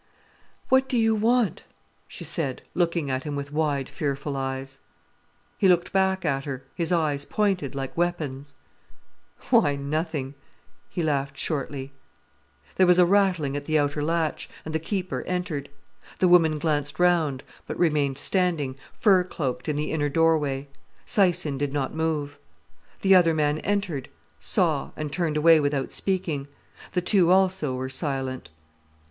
[0.69, 1.63] "What do you want?"
[2.07, 4.79] she said, looking at him with wide, fearful eyes.
[5.59, 8.55] He looked back at her, his eyes pointed, like weapons.
[9.51, 10.33] "Why, nothing,"
[10.89, 11.93] he laughed shortly.
[12.77, 15.69] There was a rattling at the outer latch, and the keeper entered.
[16.17, 20.67] The woman glanced round, but remained standing, fur cloaked, in the inner doorway.
[21.05, 22.39] Syson did not move.
[23.03, 24.09] The other man entered,
[24.39, 26.47] saw, and turned away without speaking.
[26.93, 28.49] The two also were silent.